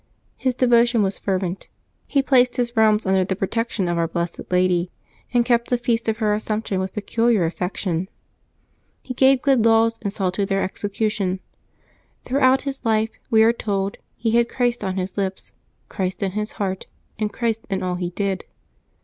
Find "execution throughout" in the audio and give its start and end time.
10.63-12.63